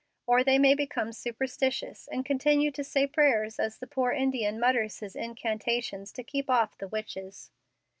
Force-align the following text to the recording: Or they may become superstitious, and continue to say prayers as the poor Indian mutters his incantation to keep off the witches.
Or 0.25 0.43
they 0.43 0.57
may 0.57 0.73
become 0.73 1.13
superstitious, 1.13 2.09
and 2.11 2.25
continue 2.25 2.71
to 2.71 2.83
say 2.83 3.05
prayers 3.05 3.59
as 3.59 3.77
the 3.77 3.85
poor 3.85 4.11
Indian 4.11 4.59
mutters 4.59 4.97
his 4.97 5.15
incantation 5.15 6.05
to 6.05 6.23
keep 6.23 6.49
off 6.49 6.75
the 6.75 6.87
witches. 6.87 7.51